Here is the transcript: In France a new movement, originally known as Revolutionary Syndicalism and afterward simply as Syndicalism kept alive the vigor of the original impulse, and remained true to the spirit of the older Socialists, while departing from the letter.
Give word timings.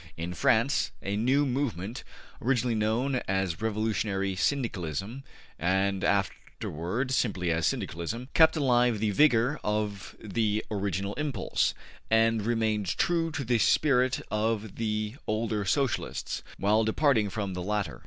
In 0.17 0.33
France 0.33 0.89
a 1.03 1.15
new 1.15 1.45
movement, 1.45 2.03
originally 2.41 2.73
known 2.73 3.17
as 3.27 3.61
Revolutionary 3.61 4.35
Syndicalism 4.35 5.23
and 5.59 6.03
afterward 6.03 7.11
simply 7.11 7.51
as 7.51 7.67
Syndicalism 7.67 8.27
kept 8.33 8.57
alive 8.57 8.97
the 8.99 9.11
vigor 9.11 9.59
of 9.63 10.15
the 10.19 10.65
original 10.71 11.13
impulse, 11.19 11.75
and 12.09 12.43
remained 12.43 12.97
true 12.97 13.29
to 13.31 13.43
the 13.43 13.59
spirit 13.59 14.21
of 14.31 14.77
the 14.77 15.17
older 15.27 15.65
Socialists, 15.65 16.41
while 16.57 16.83
departing 16.83 17.29
from 17.29 17.53
the 17.53 17.61
letter. 17.61 17.99